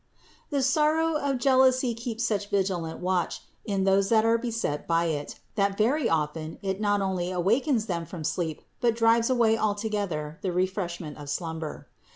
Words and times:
397. 0.49 0.57
The 0.57 0.63
sorrow 0.63 1.13
of 1.31 1.37
jealousy 1.37 1.93
keeps 1.93 2.23
such 2.23 2.49
vigilant 2.49 3.01
watch 3.01 3.43
in 3.65 3.83
those 3.83 4.09
that 4.09 4.25
are 4.25 4.39
beset 4.39 4.87
by 4.87 5.05
it, 5.05 5.35
that 5.53 5.77
very 5.77 6.09
often 6.09 6.57
it 6.63 6.81
not 6.81 7.01
only 7.01 7.29
awakens 7.29 7.85
them 7.85 8.07
from 8.07 8.23
sleep, 8.23 8.63
but 8.79 8.95
drives 8.95 9.29
away 9.29 9.55
altogether 9.55 10.39
the 10.41 10.51
refreshment 10.51 11.19
of 11.19 11.29
slumber. 11.29 11.87